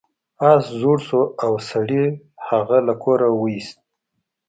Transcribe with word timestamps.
اس 0.51 0.63
زوړ 0.79 0.97
شو 1.07 1.21
او 1.43 1.51
سړي 1.69 2.03
هغه 2.47 2.77
له 2.87 2.93
کوره 3.03 3.27
وویست. 3.31 3.77